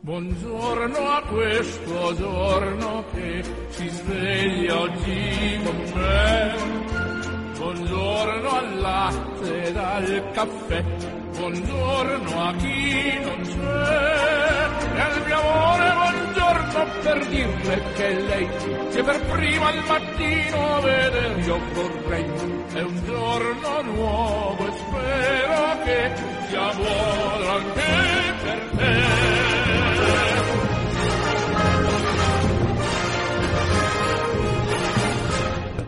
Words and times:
Buongiorno 0.00 0.96
a 0.98 1.22
questo 1.22 2.14
giorno 2.14 3.04
che 3.12 3.42
si 3.70 3.88
sveglia 3.88 4.80
oggi 4.80 5.60
con 5.64 5.92
me. 5.94 6.54
Buongiorno 7.58 8.50
al 8.50 8.78
latte 8.78 9.62
ed 9.64 9.76
al 9.76 10.30
caffè. 10.32 10.84
Buongiorno 11.36 12.40
a 12.40 12.54
chi 12.54 13.18
non 13.20 13.40
c'è. 13.42 14.94
E 14.94 15.00
al 15.00 15.22
mio 15.26 15.40
amore 15.40 15.92
buongiorno 15.92 16.25
per 17.02 17.26
dirle 17.26 17.82
che 17.94 18.20
lei 18.20 18.48
che 18.90 19.02
per 19.02 19.20
prima 19.26 19.68
al 19.68 19.84
mattino 19.86 20.80
vedere 20.80 21.40
io 21.40 21.58
vorrei. 21.72 22.24
È 22.72 22.82
un 22.82 23.04
giorno 23.04 23.82
nuovo 23.82 24.66
e 24.66 24.72
spero 24.76 25.82
che 25.84 26.12
sia 26.48 26.74
buono 26.74 27.50
anche 27.50 27.82
per 28.42 28.70
te. 28.76 29.26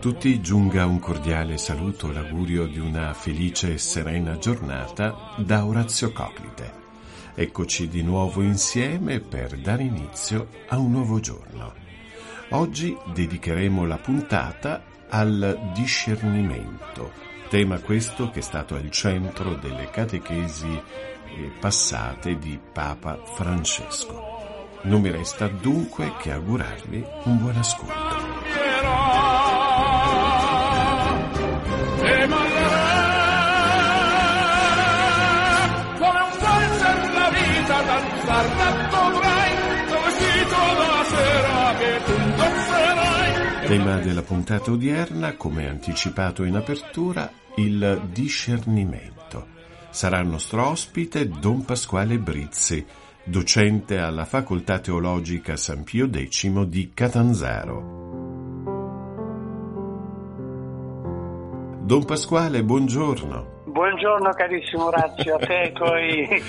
tutti 0.01 0.41
giunga 0.41 0.87
un 0.87 1.01
cordiale 1.01 1.59
saluto, 1.59 2.11
l'augurio 2.11 2.67
di 2.67 2.79
una 2.79 3.12
felice 3.12 3.75
e 3.75 3.79
serena 3.79 4.39
giornata 4.39 5.34
da 5.37 5.67
Orazio 5.67 6.12
Coclite. 6.12 6.88
Eccoci 7.41 7.87
di 7.87 8.02
nuovo 8.02 8.42
insieme 8.42 9.20
per 9.20 9.56
dare 9.60 9.84
inizio 9.84 10.48
a 10.70 10.77
un 10.77 10.91
nuovo 10.91 11.20
giorno. 11.20 11.73
Oggi 12.48 12.98
dedicheremo 13.14 13.87
la 13.87 13.97
puntata 13.97 14.83
al 15.09 15.70
discernimento, 15.73 17.12
tema 17.48 17.78
questo 17.78 18.30
che 18.30 18.41
è 18.41 18.42
stato 18.42 18.75
al 18.75 18.91
centro 18.91 19.55
delle 19.55 19.89
catechesi 19.89 20.67
eh, 20.67 21.53
passate 21.61 22.39
di 22.39 22.58
Papa 22.72 23.22
Francesco. 23.22 24.80
Non 24.83 25.00
mi 25.00 25.12
resta 25.12 25.47
dunque 25.47 26.14
che 26.19 26.33
augurarvi 26.33 27.05
un 27.27 27.39
buon 27.39 27.56
ascolto. 27.56 28.28
Tema 43.79 43.98
della 43.98 44.23
puntata 44.23 44.73
odierna, 44.73 45.37
come 45.37 45.69
anticipato 45.69 46.43
in 46.43 46.57
apertura, 46.57 47.31
il 47.59 48.09
discernimento. 48.11 49.47
Sarà 49.91 50.19
il 50.19 50.27
nostro 50.27 50.67
ospite 50.67 51.29
Don 51.29 51.65
Pasquale 51.65 52.19
Brizzi, 52.19 52.85
docente 53.23 53.98
alla 53.98 54.25
Facoltà 54.25 54.81
Teologica 54.81 55.57
San 55.57 55.85
Pio 55.85 56.11
X 56.11 56.48
di 56.65 56.91
Catanzaro. 56.93 57.81
Don 61.83 62.05
Pasquale, 62.05 62.65
buongiorno. 62.65 63.63
Buongiorno 63.67 64.31
carissimo 64.31 64.87
Orazio, 64.87 65.37
a 65.37 65.39
te 65.39 65.53
e 65.53 65.63
ai 65.67 65.73
tuoi 65.73 66.27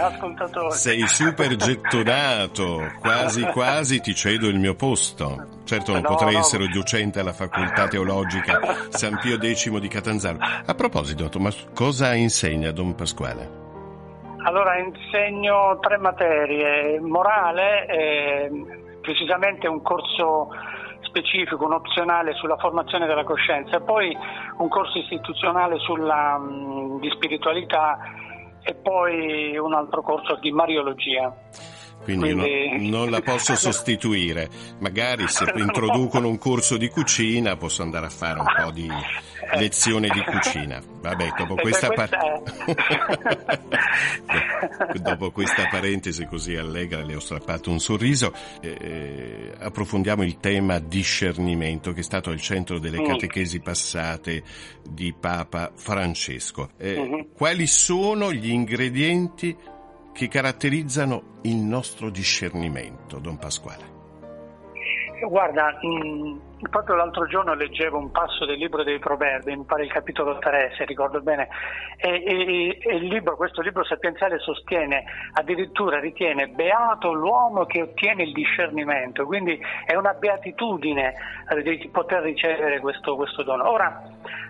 ascoltatori. 0.00 0.72
Sei 0.72 1.06
super 1.06 1.56
gettonato, 1.56 2.90
quasi 3.00 3.42
quasi 3.42 4.00
ti 4.00 4.14
cedo 4.14 4.48
il 4.48 4.58
mio 4.58 4.74
posto. 4.74 5.57
Certo 5.68 5.92
non 5.92 6.00
no, 6.00 6.08
potrei 6.08 6.32
no. 6.32 6.38
essere 6.38 6.66
docente 6.68 7.20
alla 7.20 7.34
facoltà 7.34 7.88
teologica 7.88 8.58
San 8.88 9.18
Pio 9.20 9.36
X 9.36 9.68
di 9.78 9.88
Catanzaro. 9.88 10.38
A 10.64 10.74
proposito, 10.74 11.28
ma 11.38 11.50
cosa 11.74 12.14
insegna 12.14 12.72
Don 12.72 12.94
Pasquale? 12.94 13.66
Allora, 14.44 14.78
insegno 14.78 15.78
tre 15.80 15.98
materie, 15.98 16.98
morale, 17.00 17.86
eh, 17.86 18.50
precisamente 19.02 19.68
un 19.68 19.82
corso 19.82 20.48
specifico, 21.02 21.66
un 21.66 21.74
opzionale 21.74 22.32
sulla 22.32 22.56
formazione 22.56 23.06
della 23.06 23.24
coscienza 23.24 23.76
e 23.76 23.82
poi 23.82 24.16
un 24.56 24.68
corso 24.68 24.96
istituzionale 24.96 25.78
sulla, 25.80 26.40
di 26.98 27.10
spiritualità 27.10 27.98
e 28.62 28.74
poi 28.74 29.58
un 29.58 29.74
altro 29.74 30.00
corso 30.00 30.36
di 30.36 30.50
mariologia. 30.50 31.30
Quindi, 32.02 32.32
Quindi... 32.32 32.88
No, 32.88 32.98
non 32.98 33.10
la 33.10 33.20
posso 33.20 33.54
sostituire. 33.56 34.48
Magari 34.78 35.28
se 35.28 35.44
no. 35.44 35.62
introducono 35.62 36.28
un 36.28 36.38
corso 36.38 36.76
di 36.76 36.88
cucina 36.88 37.56
posso 37.56 37.82
andare 37.82 38.06
a 38.06 38.10
fare 38.10 38.38
un 38.38 38.46
po' 38.46 38.70
di 38.70 38.88
lezione 39.56 40.08
di 40.08 40.22
cucina. 40.22 40.82
Vabbè, 41.00 41.32
dopo 41.36 41.54
questa, 41.54 41.88
par... 41.88 42.10
dopo 45.00 45.30
questa 45.30 45.68
parentesi 45.70 46.26
così 46.26 46.56
allegra 46.56 47.02
le 47.02 47.14
ho 47.14 47.20
strappato 47.20 47.70
un 47.70 47.78
sorriso. 47.78 48.32
Eh, 48.60 49.52
approfondiamo 49.58 50.22
il 50.22 50.38
tema 50.38 50.78
discernimento 50.78 51.92
che 51.92 52.00
è 52.00 52.04
stato 52.04 52.30
al 52.30 52.40
centro 52.40 52.78
delle 52.78 53.00
mm. 53.00 53.06
catechesi 53.06 53.60
passate 53.60 54.42
di 54.88 55.14
Papa 55.18 55.72
Francesco. 55.74 56.70
Eh, 56.76 56.98
mm-hmm. 56.98 57.20
Quali 57.34 57.66
sono 57.66 58.32
gli 58.32 58.50
ingredienti 58.50 59.56
che 60.18 60.26
caratterizzano 60.26 61.38
il 61.42 61.54
nostro 61.54 62.10
discernimento, 62.10 63.20
Don 63.20 63.38
Pasquale? 63.38 63.97
Guarda, 65.20 65.76
mh, 65.80 66.68
proprio 66.70 66.94
l'altro 66.94 67.26
giorno 67.26 67.54
leggevo 67.54 67.98
un 67.98 68.10
passo 68.10 68.44
del 68.44 68.56
libro 68.56 68.84
dei 68.84 68.98
Proverbi, 68.98 69.56
mi 69.56 69.64
pare 69.64 69.84
il 69.84 69.92
capitolo 69.92 70.38
3, 70.38 70.74
se 70.76 70.84
ricordo 70.84 71.20
bene, 71.20 71.48
e, 71.96 72.22
e, 72.24 72.78
e 72.80 72.98
libro, 72.98 73.36
questo 73.36 73.60
libro 73.60 73.84
sapienziale 73.84 74.38
sostiene, 74.38 75.04
addirittura 75.32 75.98
ritiene 75.98 76.48
beato 76.48 77.12
l'uomo 77.12 77.64
che 77.66 77.82
ottiene 77.82 78.22
il 78.22 78.32
discernimento, 78.32 79.24
quindi 79.26 79.60
è 79.84 79.94
una 79.96 80.14
beatitudine 80.14 81.14
di 81.62 81.88
poter 81.92 82.22
ricevere 82.22 82.78
questo, 82.80 83.16
questo 83.16 83.42
dono. 83.42 83.68
Ora, 83.68 84.02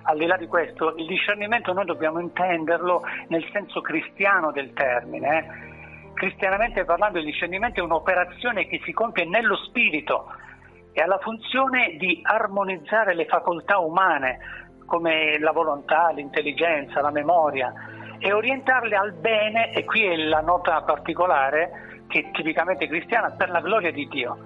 al 0.02 0.18
di 0.18 0.26
là 0.26 0.36
di 0.36 0.46
questo, 0.46 0.94
il 0.96 1.06
discernimento 1.06 1.72
noi 1.72 1.84
dobbiamo 1.84 2.20
intenderlo 2.20 3.04
nel 3.28 3.46
senso 3.52 3.80
cristiano 3.80 4.52
del 4.52 4.72
termine. 4.72 5.38
Eh? 5.38 6.12
Cristianamente 6.14 6.84
parlando 6.84 7.18
il 7.18 7.24
discernimento 7.24 7.80
è 7.80 7.84
un'operazione 7.84 8.66
che 8.66 8.80
si 8.84 8.92
compie 8.92 9.24
nello 9.24 9.56
spirito, 9.56 10.26
e 10.98 11.00
ha 11.00 11.06
la 11.06 11.18
funzione 11.18 11.94
di 11.96 12.20
armonizzare 12.24 13.14
le 13.14 13.26
facoltà 13.26 13.78
umane 13.78 14.38
come 14.84 15.38
la 15.38 15.52
volontà, 15.52 16.10
l'intelligenza, 16.10 17.00
la 17.00 17.12
memoria 17.12 17.72
e 18.18 18.32
orientarle 18.32 18.96
al 18.96 19.12
bene, 19.12 19.72
e 19.74 19.84
qui 19.84 20.04
è 20.04 20.16
la 20.16 20.40
nota 20.40 20.82
particolare 20.82 22.02
che 22.08 22.18
è 22.18 22.30
tipicamente 22.32 22.88
cristiana, 22.88 23.30
per 23.30 23.48
la 23.50 23.60
gloria 23.60 23.92
di 23.92 24.08
Dio. 24.08 24.38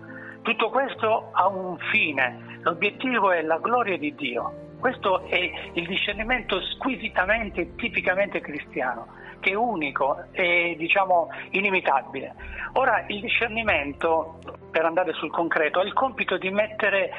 Tutto 0.42 0.68
questo 0.68 1.30
ha 1.32 1.48
un 1.48 1.78
fine, 1.90 2.58
l'obiettivo 2.60 3.30
è 3.30 3.40
la 3.40 3.56
gloria 3.56 3.96
di 3.96 4.14
Dio. 4.14 4.74
Questo 4.78 5.24
è 5.28 5.38
il 5.72 5.86
discernimento 5.86 6.60
squisitamente 6.60 7.76
tipicamente 7.76 8.42
cristiano, 8.42 9.06
che 9.42 9.50
è 9.50 9.54
unico 9.54 10.24
e 10.30 10.76
diciamo 10.78 11.28
inimitabile. 11.50 12.34
Ora 12.74 13.04
il 13.08 13.20
discernimento 13.20 14.38
per 14.72 14.86
andare 14.86 15.12
sul 15.12 15.30
concreto, 15.30 15.80
ha 15.80 15.84
il 15.84 15.92
compito 15.92 16.38
di 16.38 16.50
mettere 16.50 17.10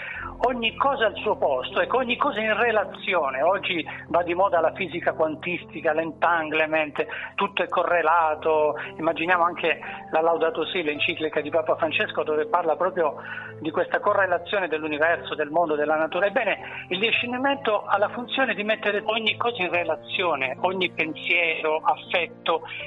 ogni 0.48 0.76
cosa 0.76 1.06
al 1.06 1.16
suo 1.16 1.38
posto, 1.38 1.80
ecco, 1.80 1.98
ogni 1.98 2.18
cosa 2.18 2.40
in 2.42 2.58
relazione. 2.58 3.44
Oggi 3.44 3.86
va 4.08 4.24
di 4.24 4.34
moda 4.34 4.60
la 4.60 4.74
fisica 4.74 5.14
quantistica, 5.14 5.94
l'entanglement, 5.94 7.06
tutto 7.36 7.62
è 7.62 7.68
correlato. 7.68 8.76
Immaginiamo 8.98 9.44
anche 9.44 9.80
la 10.12 10.22
Laudato 10.22 10.66
Si, 10.66 10.82
l'enciclica 10.82 11.40
di 11.40 11.52
Papa 11.52 11.76
Francesco, 11.76 12.24
dove 12.24 12.48
parla 12.48 12.76
proprio 12.76 13.16
di 13.60 13.70
questa 13.70 14.00
correlazione 14.00 14.68
dell'universo, 14.68 15.36
del 15.36 15.52
mondo, 15.52 15.76
della 15.76 15.96
natura. 15.96 16.26
Ebbene, 16.26 16.88
il 16.90 17.00
discernimento 17.00 17.86
ha 17.86 17.98
la 18.00 18.10
funzione 18.10 18.56
di 18.56 18.64
mettere 18.64 19.04
ogni 19.06 19.38
cosa 19.38 19.62
in 19.62 19.70
relazione, 19.70 20.58
ogni 20.62 20.90
pensiero, 20.90 21.80
affetto, 21.84 22.13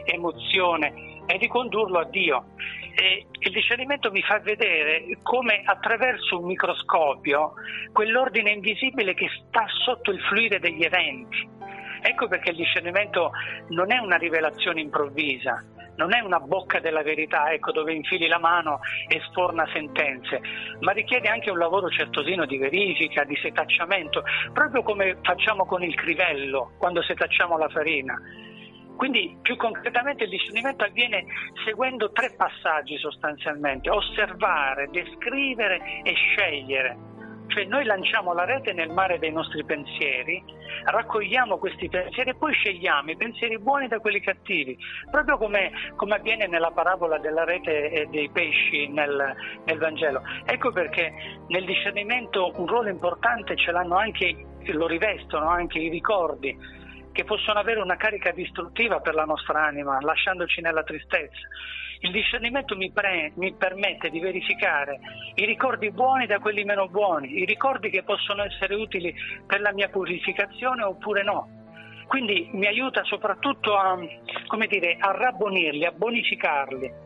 emozione 0.04 1.22
e 1.26 1.38
di 1.38 1.48
condurlo 1.48 1.98
a 1.98 2.04
Dio. 2.04 2.46
E 2.94 3.26
il 3.40 3.52
discernimento 3.52 4.10
mi 4.10 4.22
fa 4.22 4.38
vedere 4.38 5.18
come 5.22 5.62
attraverso 5.64 6.38
un 6.38 6.46
microscopio 6.46 7.52
quell'ordine 7.92 8.50
invisibile 8.50 9.12
che 9.14 9.28
sta 9.46 9.66
sotto 9.84 10.10
il 10.10 10.20
fluire 10.22 10.58
degli 10.58 10.82
eventi. 10.82 11.54
Ecco 12.00 12.28
perché 12.28 12.50
il 12.50 12.56
discernimento 12.56 13.32
non 13.68 13.92
è 13.92 13.98
una 13.98 14.16
rivelazione 14.16 14.80
improvvisa, 14.80 15.62
non 15.96 16.14
è 16.14 16.20
una 16.20 16.40
bocca 16.40 16.78
della 16.78 17.02
verità, 17.02 17.50
ecco, 17.52 17.72
dove 17.72 17.92
infili 17.92 18.28
la 18.28 18.38
mano 18.38 18.80
e 19.08 19.20
sforna 19.28 19.66
sentenze, 19.72 20.40
ma 20.80 20.92
richiede 20.92 21.28
anche 21.28 21.50
un 21.50 21.58
lavoro 21.58 21.88
certosino 21.88 22.46
di 22.46 22.58
verifica, 22.58 23.24
di 23.24 23.36
setacciamento, 23.42 24.22
proprio 24.52 24.82
come 24.82 25.18
facciamo 25.22 25.66
con 25.66 25.82
il 25.82 25.94
crivello 25.94 26.72
quando 26.78 27.02
setacciamo 27.02 27.58
la 27.58 27.68
farina. 27.68 28.18
Quindi 28.96 29.36
più 29.42 29.56
concretamente 29.56 30.24
il 30.24 30.30
discernimento 30.30 30.84
avviene 30.84 31.24
seguendo 31.64 32.10
tre 32.12 32.34
passaggi 32.36 32.96
sostanzialmente, 32.96 33.90
osservare, 33.90 34.88
descrivere 34.90 36.02
e 36.02 36.12
scegliere. 36.14 37.14
Cioè 37.48 37.64
noi 37.64 37.84
lanciamo 37.84 38.32
la 38.32 38.44
rete 38.44 38.72
nel 38.72 38.90
mare 38.90 39.18
dei 39.18 39.30
nostri 39.30 39.64
pensieri, 39.64 40.42
raccogliamo 40.84 41.58
questi 41.58 41.88
pensieri 41.88 42.30
e 42.30 42.34
poi 42.34 42.52
scegliamo 42.52 43.12
i 43.12 43.16
pensieri 43.16 43.58
buoni 43.58 43.86
da 43.86 44.00
quelli 44.00 44.20
cattivi, 44.20 44.76
proprio 45.10 45.38
come, 45.38 45.70
come 45.94 46.16
avviene 46.16 46.48
nella 46.48 46.72
parabola 46.72 47.18
della 47.18 47.44
rete 47.44 47.90
e 47.90 48.06
dei 48.06 48.28
pesci 48.30 48.88
nel, 48.88 49.34
nel 49.64 49.78
Vangelo. 49.78 50.22
Ecco 50.44 50.72
perché 50.72 51.12
nel 51.48 51.64
discernimento 51.64 52.52
un 52.56 52.66
ruolo 52.66 52.88
importante 52.88 53.56
ce 53.56 53.70
l'hanno 53.70 53.96
anche, 53.96 54.44
lo 54.64 54.86
rivestono 54.86 55.48
anche 55.48 55.78
i 55.78 55.88
ricordi 55.88 56.84
che 57.16 57.24
possono 57.24 57.58
avere 57.58 57.80
una 57.80 57.96
carica 57.96 58.30
distruttiva 58.30 59.00
per 59.00 59.14
la 59.14 59.24
nostra 59.24 59.64
anima, 59.64 59.98
lasciandoci 60.02 60.60
nella 60.60 60.82
tristezza. 60.82 61.40
Il 62.00 62.10
discernimento 62.10 62.76
mi, 62.76 62.92
pre- 62.92 63.32
mi, 63.36 63.54
permette 63.54 64.10
di 64.10 64.20
verificare 64.20 65.00
i 65.36 65.46
ricordi 65.46 65.90
buoni 65.90 66.26
da 66.26 66.38
quelli 66.40 66.62
meno 66.62 66.88
buoni, 66.88 67.38
i 67.38 67.46
ricordi 67.46 67.88
che 67.88 68.02
possono 68.02 68.42
essere 68.44 68.74
utili 68.74 69.14
per 69.46 69.62
la 69.62 69.72
mia 69.72 69.88
purificazione 69.88 70.82
oppure 70.82 71.22
no. 71.22 71.48
Quindi 72.06 72.50
mi 72.52 72.66
aiuta 72.66 73.02
soprattutto 73.04 73.78
a, 73.78 73.98
dire, 74.68 74.96
a 75.00 75.10
rabbonirli, 75.12 75.86
a 75.86 75.92
bonificarli 75.92 77.04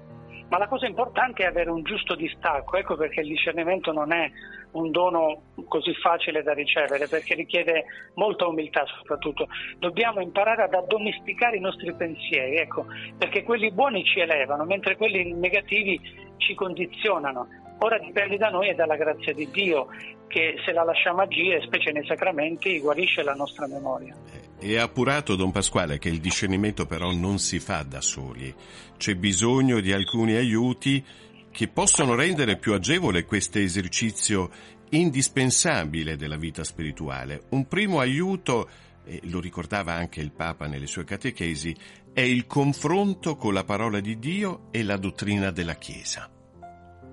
ma 0.50 0.58
la 0.58 0.66
cosa 0.66 0.86
importante 0.86 1.44
è 1.44 1.46
avere 1.46 1.70
un 1.70 1.84
giusto 1.84 2.16
distacco, 2.16 2.76
ecco 2.76 2.96
perché 2.96 3.20
il 3.20 3.28
discernimento 3.28 3.92
non 3.92 4.12
è 4.12 4.28
un 4.72 4.90
dono 4.90 5.42
così 5.66 5.94
facile 5.94 6.42
da 6.42 6.52
ricevere, 6.52 7.08
perché 7.08 7.34
richiede 7.34 7.84
molta 8.14 8.46
umiltà 8.46 8.84
soprattutto. 8.98 9.48
Dobbiamo 9.78 10.20
imparare 10.20 10.64
ad 10.64 10.74
addomesticare 10.74 11.56
i 11.56 11.60
nostri 11.60 11.92
pensieri, 11.94 12.56
ecco, 12.56 12.86
perché 13.16 13.42
quelli 13.42 13.70
buoni 13.70 14.04
ci 14.04 14.20
elevano, 14.20 14.64
mentre 14.64 14.96
quelli 14.96 15.32
negativi 15.32 16.00
ci 16.36 16.54
condizionano. 16.54 17.48
Ora 17.78 17.98
dipende 17.98 18.36
da 18.36 18.50
noi 18.50 18.68
e 18.68 18.74
dalla 18.74 18.96
grazia 18.96 19.32
di 19.32 19.48
Dio 19.50 19.88
che 20.30 20.54
se 20.64 20.72
la 20.72 20.84
lasciamo 20.84 21.22
agire, 21.22 21.60
specie 21.62 21.90
nei 21.90 22.06
sacramenti, 22.06 22.78
guarisce 22.78 23.22
la 23.22 23.34
nostra 23.34 23.66
memoria. 23.66 24.14
È 24.58 24.76
appurato, 24.76 25.34
Don 25.34 25.50
Pasquale, 25.50 25.98
che 25.98 26.08
il 26.08 26.20
discernimento 26.20 26.86
però 26.86 27.10
non 27.10 27.38
si 27.38 27.58
fa 27.58 27.82
da 27.82 28.00
soli. 28.00 28.54
C'è 28.96 29.16
bisogno 29.16 29.80
di 29.80 29.92
alcuni 29.92 30.36
aiuti 30.36 31.04
che 31.50 31.68
possono 31.68 32.14
rendere 32.14 32.56
più 32.56 32.72
agevole 32.72 33.24
questo 33.24 33.58
esercizio 33.58 34.50
indispensabile 34.90 36.16
della 36.16 36.36
vita 36.36 36.64
spirituale. 36.64 37.42
Un 37.50 37.66
primo 37.66 38.00
aiuto, 38.00 38.68
e 39.04 39.20
lo 39.24 39.40
ricordava 39.40 39.92
anche 39.92 40.20
il 40.20 40.32
Papa 40.32 40.66
nelle 40.66 40.86
sue 40.86 41.04
catechesi, 41.04 41.74
è 42.12 42.22
il 42.22 42.46
confronto 42.46 43.36
con 43.36 43.54
la 43.54 43.64
parola 43.64 44.00
di 44.00 44.18
Dio 44.18 44.68
e 44.70 44.82
la 44.82 44.96
dottrina 44.96 45.50
della 45.50 45.74
Chiesa. 45.74 46.28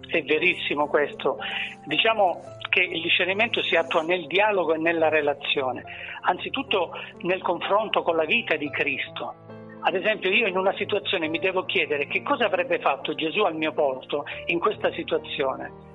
È 0.07 0.24
verissimo 0.24 0.88
questo. 0.88 1.38
Diciamo 1.86 2.42
che 2.69 2.81
il 2.81 3.01
discernimento 3.01 3.62
si 3.63 3.75
attua 3.75 4.01
nel 4.04 4.25
dialogo 4.28 4.74
e 4.74 4.78
nella 4.78 5.10
relazione, 5.10 5.83
anzitutto 6.22 6.92
nel 7.22 7.42
confronto 7.42 8.04
con 8.04 8.16
la 8.16 8.25
vita 8.25 8.56
di 8.56 8.69
Cristo. 8.69 9.46
Ad 9.79 9.95
esempio 9.95 10.29
io 10.31 10.47
in 10.47 10.57
una 10.57 10.74
situazione 10.74 11.27
mi 11.27 11.39
devo 11.39 11.65
chiedere 11.65 12.07
che 12.07 12.24
cosa 12.24 12.45
avrebbe 12.45 12.79
fatto 12.79 13.13
Gesù 13.13 13.41
al 13.41 13.56
mio 13.56 13.74
posto 13.74 14.25
in 14.47 14.59
questa 14.59 14.91
situazione 14.91 15.85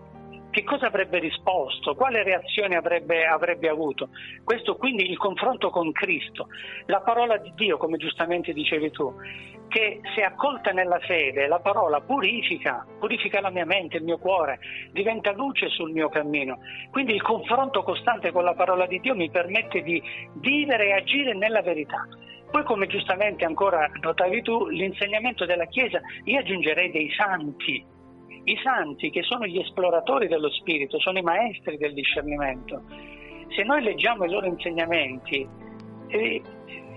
che 0.52 0.64
cosa 0.64 0.86
avrebbe 0.86 1.18
risposto, 1.18 1.94
quale 1.94 2.22
reazione 2.22 2.76
avrebbe, 2.76 3.26
avrebbe, 3.26 3.70
avuto. 3.70 4.10
Questo 4.44 4.76
quindi 4.76 5.10
il 5.10 5.16
confronto 5.16 5.70
con 5.70 5.90
Cristo, 5.92 6.48
la 6.86 7.00
parola 7.00 7.38
di 7.38 7.52
Dio, 7.54 7.78
come 7.78 7.96
giustamente 7.96 8.52
dicevi 8.52 8.90
tu, 8.90 9.14
che 9.68 10.02
se 10.14 10.22
accolta 10.22 10.70
nella 10.70 10.98
fede, 10.98 11.46
la 11.46 11.60
parola 11.60 12.02
purifica, 12.02 12.86
purifica 12.98 13.40
la 13.40 13.48
mia 13.48 13.64
mente, 13.64 13.96
il 13.96 14.04
mio 14.04 14.18
cuore, 14.18 14.58
diventa 14.92 15.32
luce 15.32 15.70
sul 15.70 15.90
mio 15.90 16.10
cammino. 16.10 16.58
Quindi 16.90 17.14
il 17.14 17.22
confronto 17.22 17.82
costante 17.82 18.30
con 18.30 18.44
la 18.44 18.52
parola 18.52 18.84
di 18.84 19.00
Dio 19.00 19.14
mi 19.14 19.30
permette 19.30 19.80
di 19.80 20.02
vivere 20.34 20.88
e 20.88 20.92
agire 20.92 21.32
nella 21.32 21.62
verità. 21.62 22.06
Poi, 22.52 22.64
come 22.64 22.86
giustamente 22.86 23.46
ancora 23.46 23.90
notavi 24.02 24.42
tu, 24.42 24.68
l'insegnamento 24.68 25.46
della 25.46 25.64
Chiesa, 25.64 25.98
io 26.24 26.38
aggiungerei 26.38 26.90
dei 26.90 27.10
santi, 27.16 27.82
i 28.44 28.60
santi 28.62 29.08
che 29.08 29.22
sono 29.22 29.46
gli 29.46 29.58
esploratori 29.58 30.28
dello 30.28 30.50
spirito, 30.50 31.00
sono 31.00 31.18
i 31.18 31.22
maestri 31.22 31.78
del 31.78 31.94
discernimento. 31.94 32.82
Se 33.56 33.62
noi 33.62 33.82
leggiamo 33.82 34.24
i 34.24 34.30
loro 34.30 34.44
insegnamenti, 34.44 35.48
eh, 36.08 36.42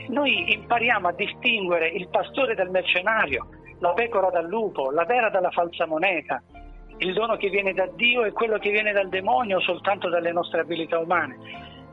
noi 0.10 0.52
impariamo 0.56 1.08
a 1.08 1.14
distinguere 1.14 1.88
il 1.88 2.10
pastore 2.10 2.54
dal 2.54 2.70
mercenario, 2.70 3.48
la 3.80 3.94
pecora 3.94 4.30
dal 4.30 4.50
lupo, 4.50 4.92
la 4.92 5.06
vera 5.06 5.30
dalla 5.30 5.52
falsa 5.52 5.88
moneta, 5.88 6.44
il 6.98 7.14
dono 7.14 7.38
che 7.38 7.48
viene 7.48 7.72
da 7.72 7.88
Dio 7.96 8.26
e 8.26 8.34
quello 8.34 8.58
che 8.58 8.72
viene 8.72 8.92
dal 8.92 9.08
demonio 9.08 9.62
soltanto 9.62 10.10
dalle 10.10 10.34
nostre 10.34 10.60
abilità 10.60 11.00
umane. 11.00 11.38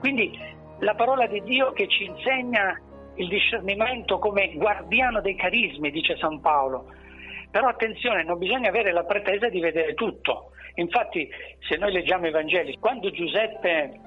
Quindi 0.01 0.37
la 0.81 0.97
parola 0.97 1.29
di 1.29 1.41
Dio 1.43 1.71
che 1.71 1.87
ci 1.87 2.07
insegna 2.07 2.77
il 3.17 3.29
discernimento 3.29 4.19
come 4.19 4.53
guardiano 4.55 5.21
dei 5.21 5.35
carismi, 5.35 5.91
dice 5.91 6.17
San 6.17 6.41
Paolo, 6.41 6.87
però 7.51 7.69
attenzione, 7.69 8.25
non 8.25 8.39
bisogna 8.39 8.71
avere 8.71 8.93
la 8.93 9.05
pretesa 9.05 9.49
di 9.49 9.61
vedere 9.61 9.95
tutto. 9.95 10.53
Infatti, 10.77 11.29
se 11.69 11.77
noi 11.77 11.93
leggiamo 11.93 12.27
i 12.27 12.31
Vangeli, 12.31 12.79
quando 12.79 13.11
Giuseppe 13.11 14.01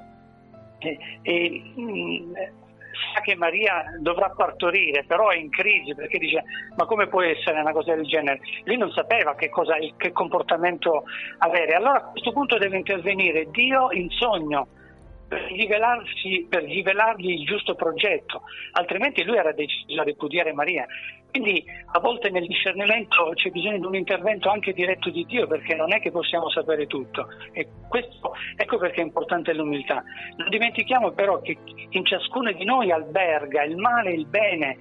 eh, 0.80 0.98
eh, 1.22 2.24
sa 3.14 3.22
che 3.22 3.36
Maria 3.36 3.84
dovrà 4.00 4.30
partorire, 4.30 5.04
però 5.06 5.30
è 5.30 5.38
in 5.38 5.50
crisi 5.50 5.94
perché 5.94 6.18
dice 6.18 6.44
ma 6.76 6.86
come 6.86 7.08
può 7.08 7.22
essere 7.22 7.60
una 7.60 7.72
cosa 7.72 7.94
del 7.94 8.06
genere? 8.06 8.40
Lui 8.64 8.78
non 8.78 8.92
sapeva 8.92 9.36
che, 9.36 9.50
cosa, 9.50 9.76
che 9.98 10.12
comportamento 10.12 11.04
avere. 11.40 11.76
Allora 11.76 11.98
a 11.98 12.06
questo 12.12 12.32
punto 12.32 12.58
deve 12.58 12.78
intervenire 12.78 13.50
Dio 13.52 13.92
in 13.92 14.10
sogno 14.10 14.68
per, 15.28 16.64
rivelargli 16.64 17.30
il 17.30 17.46
giusto 17.46 17.76
progetto, 17.76 18.44
altrimenti 18.72 19.24
lui 19.24 19.38
era 19.38 19.52
deciso 19.52 20.00
a 20.00 20.04
ripudiare 20.04 20.54
Maria. 20.54 20.86
Quindi 21.30 21.66
a 21.92 22.00
volte 22.00 22.30
nel 22.30 22.48
discernimento 22.48 23.32
c'è 23.34 23.50
bisogno 23.50 23.80
di 23.80 23.86
un 23.86 23.96
intervento 23.96 24.50
anche 24.50 24.72
diretto 24.72 25.10
di 25.10 25.26
Dio 25.26 25.48
perché 25.48 25.76
non 25.76 25.94
è 25.94 26.00
che 26.00 26.10
possiamo 26.10 26.50
sapere 26.50 26.88
tutto. 26.88 27.28
E 27.52 27.68
questo, 27.90 28.34
ecco 28.56 28.78
perché 28.78 29.02
è 29.02 29.04
importante 29.04 29.54
l'umiltà. 29.54 30.02
Non 30.38 30.48
dimentichiamo 30.50 31.12
però 31.12 31.42
che 31.42 31.58
in 31.90 32.06
ciascuno 32.06 32.52
di 32.54 32.64
noi 32.64 32.92
alberga 32.92 33.64
il 33.64 33.76
male 33.76 34.12
e 34.12 34.14
il 34.14 34.28
bene 34.28 34.78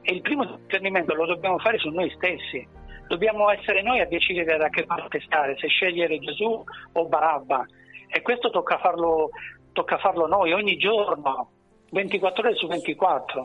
e 0.00 0.14
il 0.14 0.22
primo 0.22 0.44
discernimento 0.46 1.12
lo 1.12 1.26
dobbiamo 1.26 1.58
fare 1.58 1.76
su 1.76 1.90
noi 1.90 2.10
stessi. 2.16 2.66
Dobbiamo 3.06 3.50
essere 3.50 3.82
noi 3.82 4.00
a 4.00 4.06
decidere 4.06 4.56
da 4.56 4.70
che 4.70 4.84
parte 4.84 5.20
stare, 5.20 5.56
se 5.58 5.66
scegliere 5.66 6.18
Gesù 6.18 6.64
o 6.92 7.06
Barabba. 7.06 7.66
E 8.10 8.22
questo 8.22 8.48
tocca 8.48 8.78
farlo 8.78 9.28
tocca 9.78 9.96
farlo 9.98 10.26
noi 10.26 10.52
ogni 10.52 10.76
giorno, 10.76 11.50
24 11.90 12.42
ore 12.42 12.56
su 12.56 12.66
24. 12.66 13.44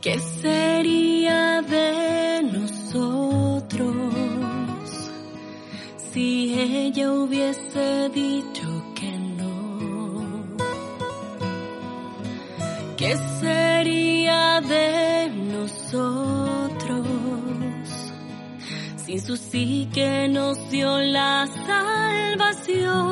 ¿Qué 0.00 0.18
sería 0.18 1.62
de 1.62 2.42
nosotros 2.42 4.14
si 5.94 6.58
ella 6.58 7.12
hubiese 7.12 8.08
dicho 8.08 8.78
¿Qué 13.08 13.16
sería 13.40 14.60
de 14.60 15.30
nosotros 15.30 17.06
sin 18.96 19.18
su 19.18 19.34
sí 19.38 19.88
que 19.94 20.28
nos 20.28 20.70
dio 20.70 20.98
la 20.98 21.48
salvación? 21.66 23.08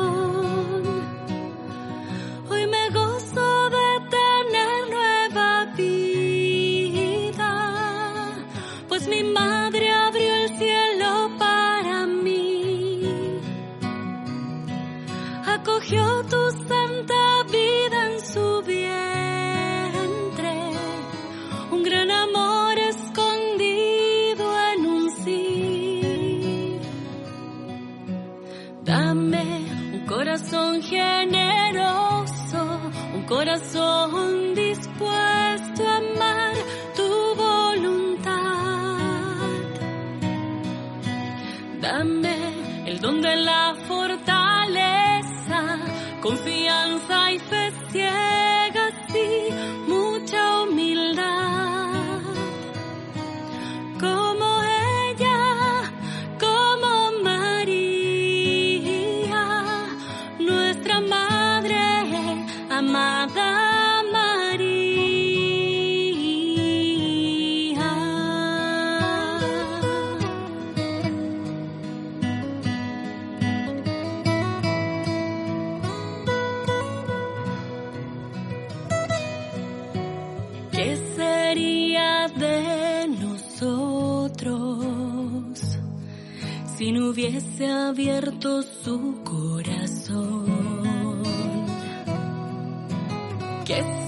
get 93.67 94.06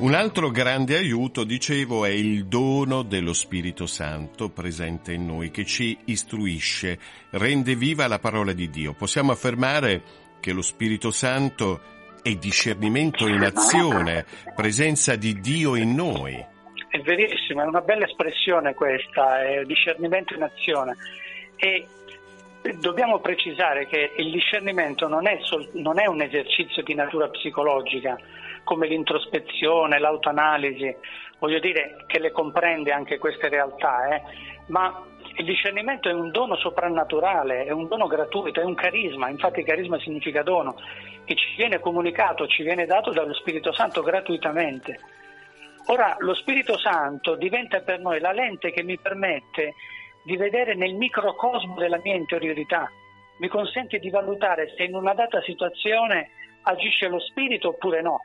Un 0.00 0.14
altro 0.14 0.50
grande 0.50 0.96
aiuto, 0.96 1.44
dicevo, 1.44 2.06
è 2.06 2.08
il 2.08 2.46
dono 2.46 3.02
dello 3.02 3.34
Spirito 3.34 3.84
Santo 3.84 4.48
presente 4.48 5.12
in 5.12 5.26
noi 5.26 5.50
che 5.50 5.66
ci 5.66 5.94
istruisce, 6.06 6.98
rende 7.32 7.74
viva 7.74 8.06
la 8.06 8.18
parola 8.18 8.54
di 8.54 8.70
Dio. 8.70 8.94
Possiamo 8.94 9.30
affermare 9.32 10.00
che 10.40 10.52
lo 10.54 10.62
Spirito 10.62 11.10
Santo 11.10 11.82
è 12.22 12.34
discernimento 12.36 13.26
in 13.26 13.42
azione, 13.42 14.24
presenza 14.54 15.16
di 15.16 15.38
Dio 15.38 15.76
in 15.76 15.94
noi. 15.94 16.32
È 16.88 16.98
verissimo, 17.00 17.62
è 17.62 17.66
una 17.66 17.82
bella 17.82 18.06
espressione 18.06 18.72
questa, 18.72 19.42
è 19.42 19.64
discernimento 19.64 20.32
in 20.32 20.44
azione. 20.44 20.96
E 21.56 21.86
dobbiamo 22.78 23.20
precisare 23.20 23.86
che 23.86 24.12
il 24.16 24.30
discernimento 24.30 25.08
non 25.08 25.26
è, 25.26 25.38
sol- 25.42 25.70
non 25.74 25.98
è 25.98 26.06
un 26.06 26.20
esercizio 26.20 26.82
di 26.82 26.94
natura 26.94 27.28
psicologica 27.28 28.18
come 28.64 28.86
l'introspezione, 28.86 29.98
l'autoanalisi, 29.98 30.94
voglio 31.38 31.58
dire 31.58 32.04
che 32.06 32.18
le 32.18 32.30
comprende 32.30 32.92
anche 32.92 33.18
queste 33.18 33.48
realtà, 33.48 34.14
eh, 34.14 34.22
ma 34.66 35.04
il 35.36 35.44
discernimento 35.44 36.08
è 36.08 36.12
un 36.12 36.30
dono 36.30 36.56
soprannaturale, 36.56 37.64
è 37.64 37.70
un 37.70 37.88
dono 37.88 38.06
gratuito, 38.06 38.60
è 38.60 38.64
un 38.64 38.74
carisma, 38.74 39.28
infatti 39.30 39.62
carisma 39.62 39.98
significa 39.98 40.42
dono, 40.42 40.76
che 41.24 41.34
ci 41.34 41.54
viene 41.56 41.80
comunicato, 41.80 42.46
ci 42.46 42.62
viene 42.62 42.84
dato 42.84 43.10
dallo 43.10 43.34
Spirito 43.34 43.72
Santo 43.72 44.02
gratuitamente. 44.02 45.00
Ora 45.86 46.14
lo 46.18 46.34
Spirito 46.34 46.78
Santo 46.78 47.36
diventa 47.36 47.80
per 47.80 48.00
noi 48.00 48.20
la 48.20 48.32
lente 48.32 48.70
che 48.70 48.82
mi 48.82 48.98
permette 48.98 49.74
di 50.22 50.36
vedere 50.36 50.74
nel 50.74 50.94
microcosmo 50.94 51.76
della 51.76 52.00
mia 52.02 52.14
interiorità, 52.14 52.90
mi 53.38 53.48
consente 53.48 53.98
di 53.98 54.10
valutare 54.10 54.74
se 54.76 54.84
in 54.84 54.94
una 54.94 55.14
data 55.14 55.40
situazione 55.42 56.30
agisce 56.62 57.08
lo 57.08 57.20
Spirito 57.20 57.68
oppure 57.68 58.02
no. 58.02 58.24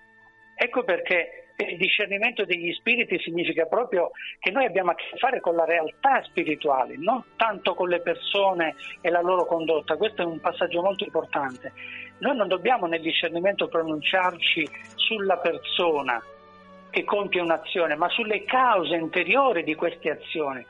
Ecco 0.55 0.83
perché 0.83 1.45
il 1.57 1.77
discernimento 1.77 2.43
degli 2.43 2.73
spiriti 2.73 3.17
significa 3.19 3.65
proprio 3.65 4.11
che 4.39 4.51
noi 4.51 4.65
abbiamo 4.65 4.91
a 4.91 4.95
che 4.95 5.05
fare 5.17 5.39
con 5.39 5.55
la 5.55 5.63
realtà 5.63 6.21
spirituale, 6.23 6.95
non 6.97 7.23
tanto 7.37 7.73
con 7.75 7.87
le 7.87 8.01
persone 8.01 8.75
e 9.01 9.09
la 9.09 9.21
loro 9.21 9.45
condotta. 9.45 9.95
Questo 9.95 10.21
è 10.21 10.25
un 10.25 10.39
passaggio 10.41 10.81
molto 10.81 11.05
importante. 11.05 11.71
Noi 12.19 12.35
non 12.35 12.47
dobbiamo 12.47 12.87
nel 12.87 13.01
discernimento 13.01 13.67
pronunciarci 13.67 14.67
sulla 14.95 15.37
persona 15.37 16.21
che 16.89 17.03
compie 17.03 17.41
un'azione, 17.41 17.95
ma 17.95 18.09
sulle 18.09 18.43
cause 18.43 18.95
interiori 18.95 19.63
di 19.63 19.75
queste 19.75 20.11
azioni 20.11 20.65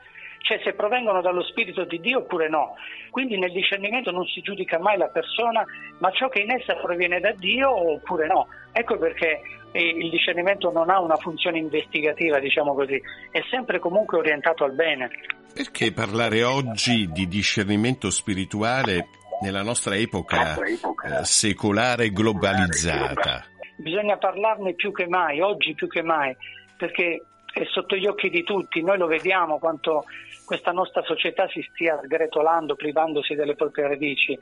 cioè 0.46 0.60
se 0.62 0.74
provengono 0.74 1.20
dallo 1.20 1.42
Spirito 1.42 1.84
di 1.84 1.98
Dio 1.98 2.18
oppure 2.18 2.48
no. 2.48 2.76
Quindi 3.10 3.36
nel 3.36 3.50
discernimento 3.50 4.12
non 4.12 4.24
si 4.26 4.40
giudica 4.40 4.78
mai 4.78 4.96
la 4.96 5.08
persona, 5.08 5.64
ma 5.98 6.10
ciò 6.12 6.28
che 6.28 6.40
in 6.40 6.52
essa 6.52 6.76
proviene 6.76 7.18
da 7.18 7.32
Dio 7.32 7.68
oppure 7.94 8.28
no. 8.28 8.46
Ecco 8.72 8.96
perché 8.96 9.40
il 9.72 10.08
discernimento 10.08 10.70
non 10.70 10.88
ha 10.88 11.00
una 11.00 11.16
funzione 11.16 11.58
investigativa, 11.58 12.38
diciamo 12.38 12.74
così, 12.74 13.00
è 13.32 13.40
sempre 13.50 13.80
comunque 13.80 14.18
orientato 14.18 14.62
al 14.62 14.72
bene. 14.72 15.10
Perché 15.52 15.92
parlare 15.92 16.44
oggi 16.44 17.10
di 17.10 17.26
discernimento 17.26 18.10
spirituale 18.10 19.08
nella 19.42 19.62
nostra 19.62 19.96
epoca 19.96 20.56
eh, 20.56 21.24
secolare 21.24 22.04
e 22.04 22.12
globalizzata? 22.12 23.44
Bisogna 23.78 24.16
parlarne 24.16 24.74
più 24.74 24.92
che 24.92 25.08
mai, 25.08 25.40
oggi 25.40 25.74
più 25.74 25.88
che 25.88 26.02
mai, 26.02 26.34
perché 26.76 27.22
è 27.56 27.64
sotto 27.70 27.96
gli 27.96 28.06
occhi 28.06 28.28
di 28.28 28.42
tutti, 28.42 28.82
noi 28.82 28.98
lo 28.98 29.06
vediamo 29.06 29.58
quanto 29.58 30.04
questa 30.44 30.72
nostra 30.72 31.02
società 31.02 31.48
si 31.48 31.66
stia 31.70 31.98
sgretolando, 32.04 32.76
privandosi 32.76 33.34
delle 33.34 33.54
proprie 33.54 33.88
radici, 33.88 34.38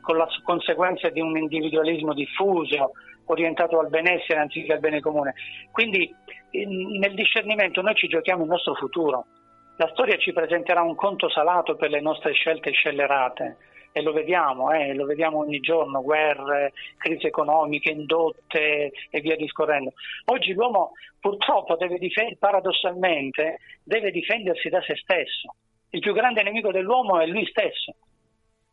con 0.00 0.16
la 0.16 0.26
conseguenza 0.42 1.08
di 1.10 1.20
un 1.20 1.36
individualismo 1.36 2.12
diffuso, 2.12 2.90
orientato 3.26 3.78
al 3.78 3.88
benessere 3.88 4.40
anziché 4.40 4.72
al 4.72 4.80
bene 4.80 5.00
comune. 5.00 5.34
Quindi 5.70 6.12
nel 6.98 7.14
discernimento 7.14 7.82
noi 7.82 7.94
ci 7.94 8.08
giochiamo 8.08 8.42
il 8.42 8.48
nostro 8.48 8.74
futuro. 8.74 9.26
La 9.76 9.88
storia 9.92 10.16
ci 10.16 10.32
presenterà 10.32 10.82
un 10.82 10.96
conto 10.96 11.28
salato 11.28 11.76
per 11.76 11.90
le 11.90 12.00
nostre 12.00 12.32
scelte 12.32 12.72
scellerate, 12.72 13.56
e 13.96 14.02
lo 14.02 14.12
vediamo, 14.12 14.72
eh, 14.72 14.92
lo 14.92 15.06
vediamo 15.06 15.38
ogni 15.38 15.58
giorno, 15.58 16.02
guerre, 16.02 16.74
crisi 16.98 17.28
economiche, 17.28 17.90
indotte 17.90 18.92
e 19.08 19.20
via 19.22 19.36
discorrendo. 19.36 19.94
Oggi 20.26 20.52
l'uomo 20.52 20.92
purtroppo 21.18 21.76
deve 21.76 21.96
difend- 21.96 22.36
paradossalmente 22.36 23.56
deve 23.82 24.10
difendersi 24.10 24.68
da 24.68 24.82
se 24.82 24.96
stesso. 24.96 25.54
Il 25.92 26.00
più 26.00 26.12
grande 26.12 26.42
nemico 26.42 26.72
dell'uomo 26.72 27.20
è 27.20 27.26
lui 27.26 27.46
stesso. 27.46 27.94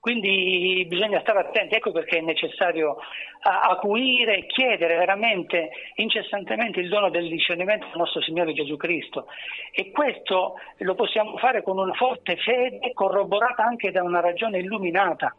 Quindi 0.04 0.84
bisogna 0.90 1.22
stare 1.22 1.40
attenti, 1.40 1.76
ecco 1.76 1.94
perché 1.94 2.18
è 2.18 2.22
necessario 2.22 2.98
acuire 3.40 4.36
e 4.36 4.46
chiedere 4.48 4.98
veramente 4.98 5.70
incessantemente 5.96 6.82
il 6.82 6.90
dono 6.90 7.10
del 7.10 7.30
discernimento 7.30 7.86
al 7.86 8.00
nostro 8.00 8.22
Signore 8.22 8.52
Gesù 8.52 8.76
Cristo. 8.76 9.28
E 9.72 9.92
questo 9.92 10.56
lo 10.80 10.96
possiamo 10.96 11.38
fare 11.38 11.64
con 11.64 11.78
una 11.78 11.94
forte 11.94 12.36
fede 12.36 12.92
corroborata 12.92 13.64
anche 13.64 13.92
da 13.92 14.04
una 14.04 14.20
ragione 14.20 14.60
illuminata, 14.60 15.34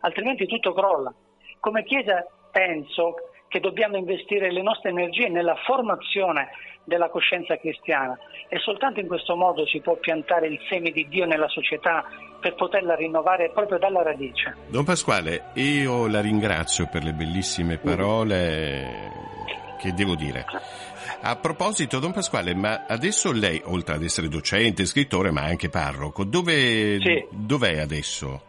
altrimenti 0.00 0.46
tutto 0.46 0.72
crolla. 0.72 1.14
Come 1.60 1.84
Chiesa 1.84 2.26
penso 2.50 3.14
che 3.48 3.60
dobbiamo 3.60 3.96
investire 3.96 4.52
le 4.52 4.62
nostre 4.62 4.90
energie 4.90 5.28
nella 5.28 5.56
formazione 5.66 6.48
della 6.84 7.10
coscienza 7.10 7.56
cristiana 7.58 8.18
e 8.48 8.58
soltanto 8.60 9.00
in 9.00 9.06
questo 9.06 9.36
modo 9.36 9.66
si 9.66 9.80
può 9.80 9.96
piantare 9.96 10.46
il 10.46 10.58
seme 10.68 10.90
di 10.90 11.06
Dio 11.08 11.26
nella 11.26 11.48
società 11.48 12.04
per 12.40 12.54
poterla 12.54 12.94
rinnovare 12.94 13.50
proprio 13.50 13.78
dalla 13.78 14.02
radice. 14.02 14.56
Don 14.68 14.84
Pasquale, 14.84 15.50
io 15.54 16.06
la 16.06 16.20
ringrazio 16.20 16.88
per 16.90 17.04
le 17.04 17.12
bellissime 17.12 17.78
parole 17.78 19.26
che 19.78 19.92
devo 19.92 20.14
dire. 20.14 20.44
A 21.20 21.36
proposito, 21.36 21.98
Don 21.98 22.12
Pasquale, 22.12 22.54
ma 22.54 22.84
adesso 22.86 23.32
lei, 23.32 23.60
oltre 23.64 23.94
ad 23.94 24.02
essere 24.02 24.28
docente, 24.28 24.84
scrittore, 24.84 25.30
ma 25.30 25.42
anche 25.42 25.68
parroco, 25.68 26.24
dove, 26.24 26.98
sì. 27.00 27.26
dov'è 27.30 27.78
adesso? 27.78 28.47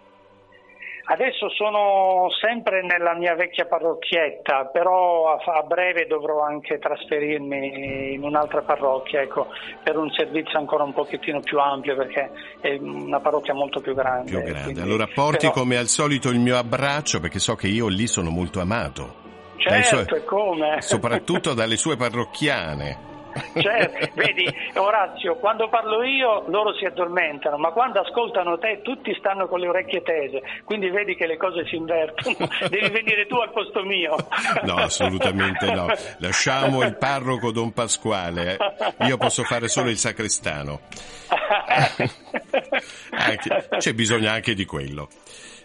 Adesso 1.11 1.49
sono 1.49 2.27
sempre 2.39 2.83
nella 2.83 3.15
mia 3.15 3.33
vecchia 3.33 3.65
parrocchietta, 3.65 4.65
però 4.71 5.33
a, 5.33 5.41
a, 5.57 5.63
breve 5.63 6.05
dovrò 6.05 6.43
anche 6.43 6.77
trasferirmi 6.77 8.13
in 8.13 8.21
un'altra 8.21 8.61
parrocchia, 8.61 9.21
ecco, 9.21 9.47
per 9.81 9.97
un 9.97 10.11
servizio 10.11 10.59
ancora 10.59 10.83
un 10.83 10.93
pochettino 10.93 11.39
più 11.39 11.57
ampio, 11.57 11.95
perché 11.95 12.29
è 12.61 12.77
una 12.79 13.19
parrocchia 13.19 13.55
molto 13.55 13.79
più 13.79 13.95
grande. 13.95 14.29
Più 14.29 14.39
grande. 14.43 14.61
Quindi, 14.61 14.81
allora 14.81 15.07
porti 15.11 15.47
però... 15.47 15.61
come 15.61 15.77
al 15.77 15.87
solito 15.87 16.29
il 16.29 16.37
mio 16.37 16.57
abbraccio, 16.57 17.19
perché 17.19 17.39
so 17.39 17.55
che 17.55 17.67
io 17.67 17.87
lì 17.87 18.05
sono 18.05 18.29
molto 18.29 18.59
amato. 18.59 19.15
Certo, 19.57 20.05
sue... 20.05 20.23
come? 20.25 20.79
Soprattutto 20.81 21.55
dalle 21.55 21.75
sue 21.75 21.97
parrocchiane. 21.97 23.08
Certo, 23.53 24.09
vedi 24.15 24.45
Orazio, 24.75 25.35
quando 25.35 25.69
parlo 25.69 26.03
io 26.03 26.45
loro 26.47 26.73
si 26.73 26.85
addormentano, 26.85 27.57
ma 27.57 27.71
quando 27.71 27.99
ascoltano 27.99 28.57
te 28.57 28.81
tutti 28.83 29.13
stanno 29.17 29.47
con 29.47 29.59
le 29.59 29.67
orecchie 29.67 30.01
tese, 30.01 30.41
quindi 30.63 30.89
vedi 30.89 31.15
che 31.15 31.25
le 31.25 31.37
cose 31.37 31.65
si 31.65 31.75
invertono. 31.75 32.35
Devi 32.69 32.89
venire 32.89 33.25
tu 33.27 33.35
al 33.35 33.51
posto 33.51 33.83
mio. 33.83 34.15
No, 34.63 34.75
assolutamente 34.75 35.71
no. 35.71 35.87
Lasciamo 36.17 36.83
il 36.83 36.95
parroco 36.97 37.51
Don 37.51 37.73
Pasquale, 37.73 38.57
io 39.01 39.17
posso 39.17 39.43
fare 39.43 39.67
solo 39.67 39.89
il 39.89 39.97
sacrestano. 39.97 40.81
c'è 43.77 43.93
bisogno 43.93 44.29
anche 44.29 44.53
di 44.53 44.65
quello. 44.65 45.09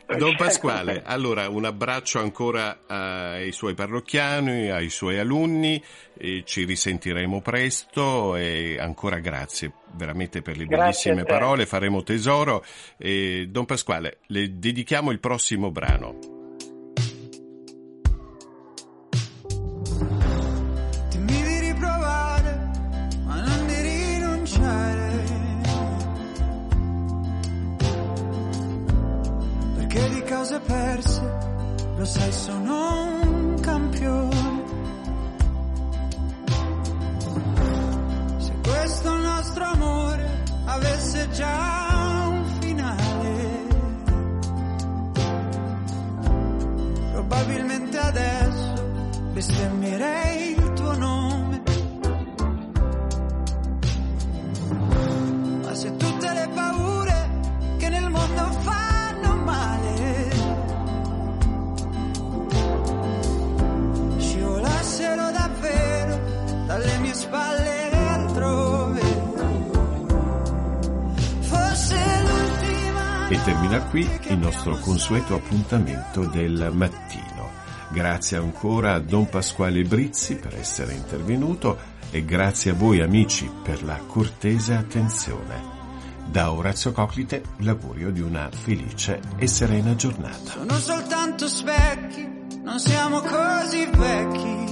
Don 0.06 0.36
Pasquale, 0.36 1.02
allora 1.04 1.48
un 1.48 1.64
abbraccio 1.64 2.20
ancora 2.20 2.80
ai 2.86 3.52
suoi 3.52 3.74
parrocchiani, 3.74 4.70
ai 4.70 4.90
suoi 4.90 5.18
alunni, 5.18 5.82
ci 6.44 6.64
risentiremo 6.64 7.40
presto 7.40 8.36
e 8.36 8.76
ancora 8.78 9.18
grazie 9.18 9.72
veramente 9.94 10.42
per 10.42 10.56
le 10.56 10.66
bellissime 10.66 11.24
parole, 11.24 11.66
faremo 11.66 12.02
tesoro. 12.02 12.64
E, 12.96 13.48
Don 13.48 13.64
Pasquale, 13.64 14.18
le 14.26 14.58
dedichiamo 14.58 15.10
il 15.10 15.20
prossimo 15.20 15.70
brano. 15.70 16.43
Bestemmierei 49.34 50.52
il 50.52 50.72
tuo 50.74 50.96
nome. 50.96 51.62
Ma 55.62 55.74
se 55.74 55.96
tutte 55.96 56.32
le 56.32 56.48
paure 56.54 57.30
che 57.78 57.88
nel 57.88 58.08
mondo 58.08 58.50
fanno 58.62 59.34
male, 59.42 60.30
dalle 66.66 66.98
mie 66.98 67.14
spalle 67.14 67.90
altrove. 67.90 69.00
Forse 71.40 71.96
l'ultima. 72.22 73.28
E 73.28 73.42
termina 73.42 73.82
qui 73.86 74.08
il 74.28 74.38
nostro 74.38 74.76
consueto 74.78 75.34
appuntamento 75.34 76.24
del 76.26 76.70
mattino. 76.72 77.23
Grazie 77.94 78.38
ancora 78.38 78.94
a 78.94 78.98
Don 78.98 79.28
Pasquale 79.28 79.82
Brizzi 79.84 80.34
per 80.34 80.56
essere 80.56 80.94
intervenuto 80.94 81.78
e 82.10 82.24
grazie 82.24 82.72
a 82.72 82.74
voi 82.74 83.00
amici 83.00 83.48
per 83.62 83.84
la 83.84 83.96
cortese 84.06 84.74
attenzione. 84.74 85.72
Da 86.26 86.52
Orazio 86.52 86.92
Coclite 86.92 87.42
l'augurio 87.58 88.10
di 88.10 88.20
una 88.20 88.50
felice 88.50 89.20
e 89.36 89.46
serena 89.46 89.94
giornata. 89.94 90.52
Sono 90.52 90.76
soltanto 90.78 91.46
specchi, 91.46 92.28
non 92.62 92.78
siamo 92.80 93.20
così 93.20 93.86
vecchi 93.86 94.64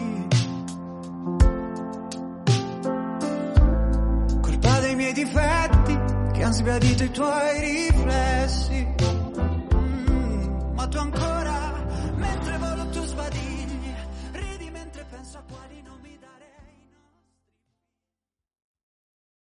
difetti 5.12 5.98
che 6.32 6.42
hanno 6.42 6.52
sbiadito 6.52 7.04
i 7.04 7.10
tuoi 7.10 7.60
riflessi. 7.60 8.94
Mm, 9.74 10.74
ma 10.74 10.88
tu 10.88 10.98
ancora 10.98 11.31